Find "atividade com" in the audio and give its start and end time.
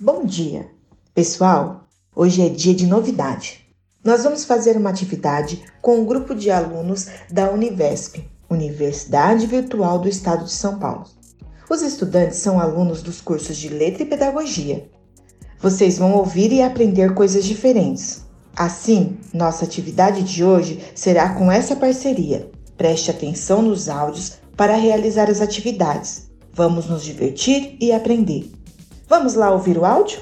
4.90-5.98